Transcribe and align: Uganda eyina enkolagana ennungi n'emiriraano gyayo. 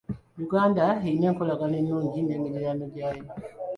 Uganda 0.45 0.85
eyina 1.05 1.25
enkolagana 1.31 1.75
ennungi 1.81 2.19
n'emiriraano 2.23 2.85
gyayo. 2.93 3.25